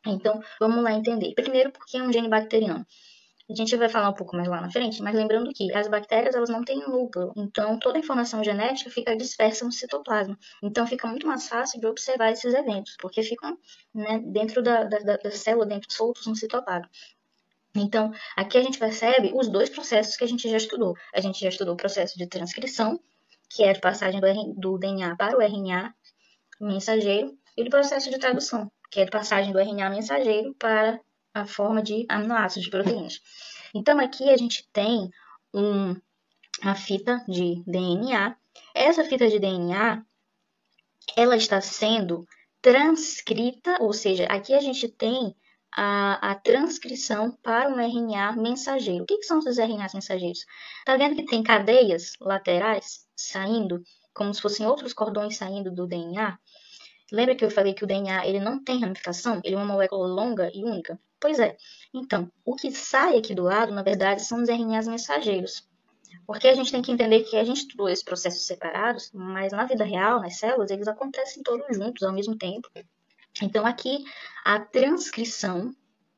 Então, 0.05 0.41
vamos 0.59 0.81
lá 0.81 0.93
entender. 0.93 1.33
Primeiro, 1.33 1.71
porque 1.71 1.97
é 1.97 2.03
um 2.03 2.11
gene 2.11 2.29
bacteriano. 2.29 2.85
A 3.49 3.55
gente 3.55 3.75
vai 3.75 3.89
falar 3.89 4.09
um 4.09 4.13
pouco 4.13 4.35
mais 4.35 4.47
lá 4.47 4.61
na 4.61 4.69
frente, 4.69 5.01
mas 5.01 5.15
lembrando 5.15 5.51
que 5.51 5.73
as 5.75 5.87
bactérias 5.87 6.35
elas 6.35 6.49
não 6.49 6.63
têm 6.63 6.87
núcleo, 6.87 7.33
então 7.35 7.79
toda 7.79 7.97
a 7.97 7.99
informação 7.99 8.43
genética 8.43 8.91
fica 8.91 9.17
dispersa 9.17 9.65
no 9.65 9.71
citoplasma. 9.71 10.37
Então 10.61 10.85
fica 10.85 11.07
muito 11.07 11.25
mais 11.25 11.47
fácil 11.47 11.79
de 11.79 11.87
observar 11.87 12.31
esses 12.31 12.53
eventos, 12.53 12.95
porque 12.99 13.23
ficam 13.23 13.57
né, 13.93 14.19
dentro 14.23 14.61
da, 14.61 14.83
da, 14.83 15.17
da 15.17 15.31
célula, 15.31 15.65
dentro 15.65 15.91
soltos 15.91 16.27
no 16.27 16.35
citoplasma. 16.35 16.89
Então, 17.75 18.11
aqui 18.35 18.57
a 18.57 18.61
gente 18.61 18.77
percebe 18.77 19.31
os 19.33 19.47
dois 19.47 19.69
processos 19.69 20.15
que 20.15 20.23
a 20.23 20.27
gente 20.27 20.49
já 20.49 20.57
estudou. 20.57 20.95
A 21.13 21.21
gente 21.21 21.39
já 21.39 21.49
estudou 21.49 21.73
o 21.73 21.77
processo 21.77 22.17
de 22.17 22.27
transcrição, 22.27 22.99
que 23.49 23.63
é 23.63 23.71
a 23.71 23.79
passagem 23.79 24.21
do, 24.55 24.77
DNA 24.77 25.15
para 25.15 25.37
o 25.37 25.41
RNA 25.41 25.93
mensageiro, 26.61 27.35
e 27.57 27.63
o 27.63 27.69
processo 27.69 28.09
de 28.09 28.19
tradução, 28.19 28.71
que 28.91 28.99
é 28.99 29.03
a 29.03 29.09
passagem 29.09 29.51
do 29.51 29.59
RNA 29.59 29.89
mensageiro 29.89 30.53
para 30.55 30.99
a 31.33 31.45
forma 31.45 31.81
de 31.81 32.05
aminoácidos, 32.09 32.65
de 32.65 32.71
proteínas. 32.71 33.21
Então, 33.73 33.99
aqui 33.99 34.29
a 34.29 34.37
gente 34.37 34.67
tem 34.71 35.09
um, 35.53 35.95
uma 36.61 36.75
fita 36.75 37.23
de 37.27 37.63
DNA. 37.65 38.35
Essa 38.73 39.03
fita 39.03 39.27
de 39.27 39.39
DNA, 39.39 40.03
ela 41.15 41.35
está 41.35 41.61
sendo 41.61 42.27
transcrita, 42.61 43.77
ou 43.81 43.93
seja, 43.93 44.25
aqui 44.25 44.53
a 44.53 44.59
gente 44.59 44.87
tem 44.87 45.35
a, 45.71 46.31
a, 46.31 46.35
transcrição 46.35 47.31
para 47.43 47.69
um 47.69 47.79
RNA 47.79 48.33
mensageiro. 48.33 49.03
O 49.03 49.07
que, 49.07 49.17
que 49.17 49.23
são 49.23 49.39
esses 49.39 49.57
RNAs 49.57 49.93
mensageiros? 49.93 50.45
Está 50.79 50.97
vendo 50.97 51.15
que 51.15 51.25
tem 51.25 51.43
cadeias 51.43 52.13
laterais 52.19 53.07
saindo, 53.15 53.81
como 54.13 54.33
se 54.33 54.41
fossem 54.41 54.65
outros 54.65 54.93
cordões 54.93 55.37
saindo 55.37 55.71
do 55.71 55.87
DNA? 55.87 56.37
Lembra 57.11 57.35
que 57.35 57.45
eu 57.45 57.51
falei 57.51 57.73
que 57.73 57.83
o 57.83 57.87
DNA 57.87 58.27
ele 58.27 58.39
não 58.39 58.63
tem 58.63 58.81
ramificação? 58.81 59.41
Ele 59.43 59.55
é 59.55 59.57
uma 59.57 59.65
molécula 59.65 60.07
longa 60.07 60.51
e 60.53 60.63
única? 60.63 60.99
Pois 61.19 61.39
é. 61.39 61.57
Então, 61.93 62.31
o 62.45 62.55
que 62.55 62.71
sai 62.71 63.17
aqui 63.17 63.35
do 63.35 63.43
lado, 63.43 63.73
na 63.73 63.83
verdade, 63.83 64.23
são 64.23 64.41
os 64.41 64.49
RNAs 64.49 64.87
mensageiros. 64.87 65.67
Porque 66.25 66.47
a 66.47 66.53
gente 66.53 66.71
tem 66.71 66.81
que 66.81 66.91
entender 66.91 67.23
que 67.23 67.35
a 67.35 67.43
gente 67.43 67.61
estudou 67.61 67.89
esses 67.89 68.03
processos 68.03 68.45
separados, 68.45 69.11
mas 69.13 69.51
na 69.51 69.65
vida 69.65 69.83
real, 69.83 70.19
nas 70.21 70.37
células, 70.37 70.71
eles 70.71 70.87
acontecem 70.87 71.43
todos 71.43 71.75
juntos 71.75 72.03
ao 72.03 72.13
mesmo 72.13 72.37
tempo. 72.37 72.69
Então, 73.41 73.65
aqui, 73.65 74.05
a 74.45 74.59
transcrição 74.59 75.73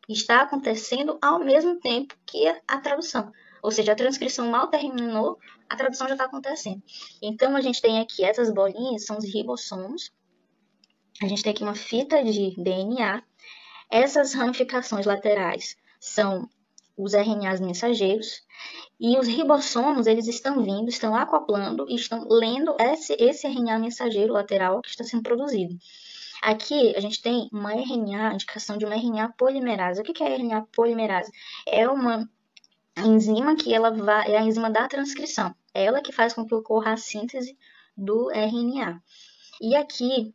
está 0.07 0.41
acontecendo 0.41 1.17
ao 1.21 1.39
mesmo 1.39 1.79
tempo 1.79 2.15
que 2.25 2.45
a 2.67 2.77
tradução. 2.79 3.31
Ou 3.61 3.71
seja, 3.71 3.91
a 3.91 3.95
transcrição 3.95 4.49
mal 4.49 4.67
terminou, 4.67 5.37
a 5.69 5.75
tradução 5.75 6.07
já 6.07 6.15
está 6.15 6.25
acontecendo. 6.25 6.81
Então, 7.21 7.55
a 7.55 7.61
gente 7.61 7.81
tem 7.81 7.99
aqui 7.99 8.23
essas 8.23 8.51
bolinhas, 8.51 9.05
são 9.05 9.17
os 9.17 9.25
ribossomos. 9.25 10.11
A 11.21 11.27
gente 11.27 11.43
tem 11.43 11.51
aqui 11.51 11.63
uma 11.63 11.75
fita 11.75 12.23
de 12.23 12.55
DNA. 12.57 13.23
Essas 13.91 14.33
ramificações 14.33 15.05
laterais 15.05 15.75
são 15.99 16.49
os 16.97 17.13
RNAs 17.13 17.59
mensageiros. 17.59 18.41
E 18.99 19.17
os 19.17 19.27
ribossomos, 19.27 20.07
eles 20.07 20.27
estão 20.27 20.63
vindo, 20.63 20.87
estão 20.87 21.15
acoplando 21.15 21.85
e 21.89 21.95
estão 21.95 22.25
lendo 22.29 22.75
esse, 22.79 23.13
esse 23.19 23.47
RNA 23.47 23.79
mensageiro 23.79 24.31
lateral 24.33 24.81
que 24.81 24.89
está 24.89 25.03
sendo 25.03 25.23
produzido. 25.23 25.75
Aqui 26.41 26.95
a 26.95 26.99
gente 26.99 27.21
tem 27.21 27.49
uma 27.51 27.73
RNA, 27.73 28.33
indicação 28.33 28.77
de 28.77 28.85
uma 28.85 28.95
RNA 28.95 29.33
polimerase. 29.37 30.01
O 30.01 30.03
que 30.03 30.23
é 30.23 30.35
RNA 30.35 30.67
polimerase? 30.71 31.31
É 31.67 31.87
uma 31.87 32.29
enzima 32.97 33.55
que 33.55 33.73
ela 33.73 33.91
vai, 33.91 34.31
é 34.31 34.37
a 34.37 34.43
enzima 34.43 34.69
da 34.69 34.87
transcrição. 34.87 35.53
É 35.73 35.85
ela 35.85 36.01
que 36.01 36.11
faz 36.11 36.33
com 36.33 36.45
que 36.45 36.55
ocorra 36.55 36.93
a 36.93 36.97
síntese 36.97 37.57
do 37.95 38.29
RNA. 38.31 39.01
E 39.61 39.75
aqui 39.75 40.33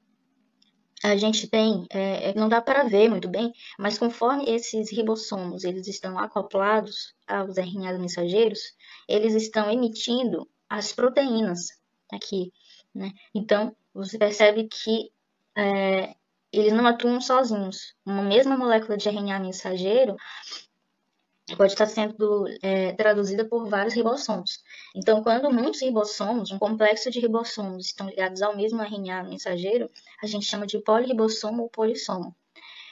a 1.02 1.16
gente 1.16 1.46
tem, 1.48 1.86
é, 1.90 2.30
é 2.30 2.34
não 2.34 2.48
dá 2.48 2.60
para 2.60 2.84
ver 2.84 3.08
muito 3.08 3.28
bem, 3.28 3.52
mas 3.78 3.98
conforme 3.98 4.44
esses 4.48 4.90
ribossomos 4.90 5.64
eles 5.64 5.86
estão 5.86 6.18
acoplados 6.18 7.14
aos 7.26 7.56
RNAs 7.56 7.98
mensageiros, 7.98 8.60
eles 9.08 9.34
estão 9.34 9.70
emitindo 9.70 10.48
as 10.68 10.92
proteínas 10.92 11.68
aqui, 12.12 12.52
né? 12.94 13.12
Então, 13.34 13.76
você 13.92 14.18
percebe 14.18 14.68
que 14.68 15.10
é, 15.56 16.14
eles 16.52 16.72
não 16.72 16.86
atuam 16.86 17.20
sozinhos. 17.20 17.94
Uma 18.04 18.22
mesma 18.22 18.56
molécula 18.56 18.96
de 18.96 19.08
RNA 19.08 19.38
mensageiro 19.40 20.16
pode 21.54 21.72
estar 21.72 21.86
sendo 21.86 22.46
é, 22.60 22.92
traduzida 22.92 23.44
por 23.44 23.68
vários 23.68 23.94
ribossomos. 23.94 24.62
Então, 24.94 25.22
quando 25.22 25.52
muitos 25.52 25.80
ribossomos, 25.80 26.50
um 26.50 26.58
complexo 26.58 27.10
de 27.10 27.20
ribossomos, 27.20 27.86
estão 27.86 28.08
ligados 28.08 28.42
ao 28.42 28.56
mesmo 28.56 28.82
RNA 28.82 29.24
mensageiro, 29.24 29.88
a 30.22 30.26
gente 30.26 30.46
chama 30.46 30.66
de 30.66 30.78
polirribossomo 30.80 31.62
ou 31.62 31.68
polissomo. 31.68 32.34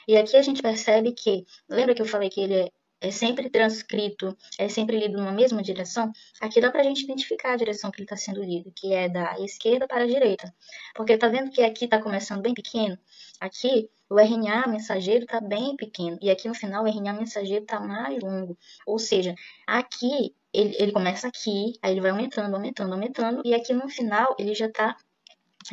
E 0.07 0.15
aqui 0.15 0.37
a 0.37 0.41
gente 0.41 0.61
percebe 0.61 1.11
que, 1.11 1.45
lembra 1.67 1.95
que 1.95 2.01
eu 2.01 2.05
falei 2.05 2.29
que 2.29 2.39
ele 2.39 2.53
é 2.53 2.71
é 3.01 3.11
sempre 3.11 3.49
transcrito, 3.49 4.35
é 4.57 4.67
sempre 4.69 4.97
lido 4.97 5.17
numa 5.17 5.31
mesma 5.31 5.61
direção, 5.61 6.11
aqui 6.41 6.59
dá 6.59 6.71
para 6.71 6.81
a 6.81 6.83
gente 6.83 7.03
identificar 7.03 7.53
a 7.53 7.57
direção 7.57 7.91
que 7.91 7.97
ele 7.97 8.05
está 8.05 8.17
sendo 8.17 8.43
lido, 8.43 8.71
que 8.75 8.93
é 8.93 9.09
da 9.09 9.39
esquerda 9.39 9.87
para 9.87 10.03
a 10.03 10.07
direita. 10.07 10.53
Porque 10.95 11.17
tá 11.17 11.27
vendo 11.27 11.51
que 11.51 11.61
aqui 11.61 11.85
está 11.85 12.01
começando 12.01 12.41
bem 12.41 12.53
pequeno? 12.53 12.97
Aqui 13.39 13.89
o 14.09 14.19
RNA 14.19 14.67
mensageiro 14.67 15.25
está 15.25 15.41
bem 15.41 15.75
pequeno, 15.75 16.17
e 16.21 16.29
aqui 16.29 16.47
no 16.47 16.53
final 16.53 16.83
o 16.83 16.87
RNA 16.87 17.13
mensageiro 17.13 17.63
está 17.63 17.79
mais 17.79 18.21
longo. 18.21 18.57
Ou 18.85 18.99
seja, 18.99 19.35
aqui 19.67 20.33
ele, 20.53 20.75
ele 20.79 20.91
começa 20.91 21.27
aqui, 21.27 21.73
aí 21.81 21.91
ele 21.91 22.01
vai 22.01 22.11
aumentando, 22.11 22.55
aumentando, 22.55 22.93
aumentando, 22.93 23.41
e 23.45 23.53
aqui 23.53 23.73
no 23.73 23.89
final 23.89 24.35
ele 24.39 24.53
já 24.53 24.67
está 24.67 24.95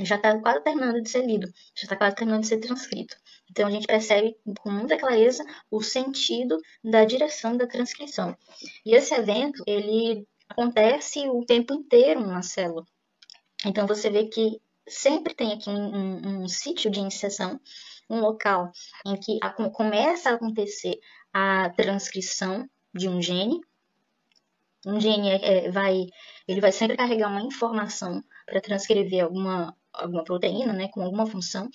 já 0.00 0.16
está 0.16 0.40
quase 0.40 0.62
terminando 0.62 1.02
de 1.02 1.10
ser 1.10 1.26
lido, 1.26 1.46
já 1.74 1.82
está 1.82 1.96
quase 1.96 2.16
terminando 2.16 2.40
de 2.40 2.48
ser 2.48 2.58
transcrito. 2.60 3.14
Então 3.52 3.68
a 3.68 3.70
gente 3.70 3.86
percebe 3.86 4.34
com 4.60 4.70
muita 4.70 4.96
clareza 4.96 5.44
o 5.70 5.82
sentido 5.82 6.58
da 6.82 7.04
direção 7.04 7.54
da 7.54 7.66
transcrição. 7.66 8.34
E 8.84 8.94
esse 8.94 9.12
evento 9.14 9.62
ele 9.66 10.26
acontece 10.48 11.28
o 11.28 11.44
tempo 11.44 11.74
inteiro 11.74 12.26
na 12.26 12.40
célula. 12.40 12.86
Então 13.66 13.86
você 13.86 14.08
vê 14.08 14.26
que 14.26 14.58
sempre 14.88 15.34
tem 15.34 15.52
aqui 15.52 15.68
um, 15.68 15.94
um, 15.94 16.42
um 16.42 16.48
sítio 16.48 16.90
de 16.90 16.98
iniciação, 16.98 17.60
um 18.08 18.20
local 18.20 18.72
em 19.04 19.16
que 19.16 19.38
a, 19.42 19.50
começa 19.50 20.30
a 20.30 20.34
acontecer 20.34 20.98
a 21.30 21.68
transcrição 21.76 22.66
de 22.94 23.06
um 23.06 23.20
gene. 23.20 23.60
Um 24.86 24.98
gene 24.98 25.28
é, 25.28 25.66
é 25.66 25.70
vai, 25.70 26.06
ele 26.48 26.60
vai 26.60 26.72
sempre 26.72 26.96
carregar 26.96 27.28
uma 27.28 27.42
informação 27.42 28.24
para 28.46 28.62
transcrever 28.62 29.24
alguma, 29.24 29.76
alguma 29.92 30.24
proteína, 30.24 30.72
né, 30.72 30.88
com 30.88 31.02
alguma 31.02 31.26
função 31.26 31.68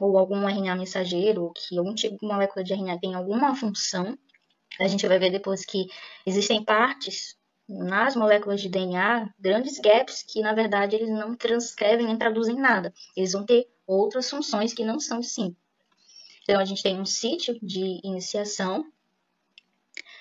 ou 0.00 0.18
algum 0.18 0.48
RNA 0.48 0.76
mensageiro, 0.76 1.52
que 1.54 1.78
algum 1.78 1.94
tipo 1.94 2.18
de 2.18 2.26
molécula 2.26 2.64
de 2.64 2.72
RNA 2.72 2.98
tem 2.98 3.14
alguma 3.14 3.54
função. 3.54 4.16
A 4.78 4.86
gente 4.86 5.06
vai 5.06 5.18
ver 5.18 5.30
depois 5.30 5.64
que 5.64 5.86
existem 6.26 6.62
partes 6.64 7.36
nas 7.68 8.14
moléculas 8.14 8.60
de 8.60 8.68
DNA, 8.68 9.28
grandes 9.38 9.78
gaps 9.78 10.22
que 10.22 10.40
na 10.40 10.52
verdade 10.52 10.96
eles 10.96 11.08
não 11.08 11.34
transcrevem 11.34 12.06
nem 12.06 12.16
traduzem 12.16 12.56
nada. 12.56 12.92
Eles 13.16 13.32
vão 13.32 13.44
ter 13.44 13.66
outras 13.86 14.30
funções 14.30 14.72
que 14.72 14.84
não 14.84 15.00
são 15.00 15.22
sim. 15.22 15.54
Então 16.42 16.60
a 16.60 16.64
gente 16.64 16.82
tem 16.82 17.00
um 17.00 17.04
sítio 17.04 17.58
de 17.60 18.00
iniciação. 18.04 18.84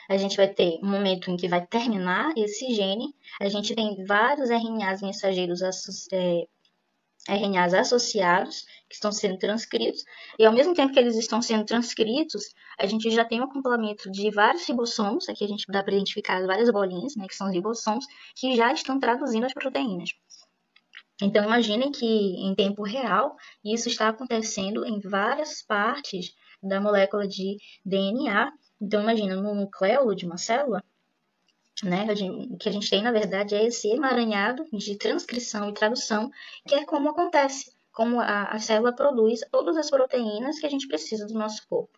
A 0.09 0.17
gente 0.17 0.38
vai 0.38 0.47
ter 0.47 0.79
um 0.81 0.89
momento 0.89 1.29
em 1.29 1.38
que 1.38 1.47
vai 1.47 1.65
terminar 1.65 2.33
esse 2.38 2.73
gene. 2.73 3.15
A 3.39 3.47
gente 3.47 3.75
tem 3.75 4.03
vários 4.05 4.49
RNAs 4.49 5.01
mensageiros 5.01 5.61
é, 6.11 6.47
RNAs 7.27 7.73
associados, 7.73 8.65
que 8.88 8.95
estão 8.95 9.11
sendo 9.11 9.38
transcritos, 9.38 10.03
e 10.38 10.45
ao 10.45 10.53
mesmo 10.53 10.73
tempo 10.73 10.93
que 10.93 10.99
eles 10.99 11.15
estão 11.15 11.41
sendo 11.41 11.65
transcritos, 11.65 12.43
a 12.77 12.85
gente 12.85 13.09
já 13.09 13.25
tem 13.25 13.39
o 13.39 13.43
um 13.43 13.45
acoplamento 13.47 14.11
de 14.11 14.29
vários 14.29 14.67
ribossomos, 14.67 15.27
aqui 15.27 15.43
a 15.43 15.47
gente 15.47 15.65
dá 15.67 15.83
para 15.83 15.93
identificar 15.93 16.45
várias 16.45 16.69
bolinhas, 16.69 17.15
né, 17.15 17.27
que 17.27 17.35
são 17.35 17.47
os 17.47 17.53
ribossomos, 17.53 18.05
que 18.35 18.55
já 18.55 18.71
estão 18.71 18.99
traduzindo 18.99 19.45
as 19.45 19.53
proteínas. 19.53 20.11
Então, 21.21 21.45
imaginem 21.45 21.91
que 21.91 22.05
em 22.05 22.53
tempo 22.53 22.83
real, 22.83 23.35
isso 23.63 23.88
está 23.88 24.09
acontecendo 24.09 24.85
em 24.85 24.99
várias 24.99 25.61
partes 25.61 26.33
da 26.61 26.81
molécula 26.81 27.27
de 27.27 27.57
DNA. 27.85 28.51
Então, 28.81 29.01
imagina, 29.01 29.35
no 29.35 29.55
nucleolo 29.55 30.13
de 30.13 30.25
uma 30.25 30.38
célula, 30.38 30.83
né? 31.83 32.05
O 32.49 32.57
que 32.57 32.69
a 32.69 32.71
gente 32.71 32.89
tem, 32.89 33.01
na 33.01 33.11
verdade, 33.11 33.55
é 33.55 33.65
esse 33.65 33.89
emaranhado 33.89 34.65
de 34.71 34.97
transcrição 34.97 35.69
e 35.69 35.73
tradução, 35.73 36.31
que 36.67 36.75
é 36.75 36.85
como 36.85 37.09
acontece, 37.09 37.73
como 37.91 38.19
a, 38.19 38.43
a 38.43 38.59
célula 38.59 38.95
produz 38.95 39.41
todas 39.51 39.77
as 39.77 39.89
proteínas 39.89 40.59
que 40.59 40.65
a 40.65 40.69
gente 40.69 40.88
precisa 40.88 41.25
do 41.25 41.33
nosso 41.33 41.67
corpo. 41.67 41.97